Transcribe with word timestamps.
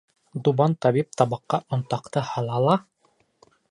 Дубан 0.47 0.73
табип 0.85 1.13
табаҡҡа 1.23 1.61
онтаҡты 1.79 2.27
һала 2.35 2.61
ла: 2.69 2.83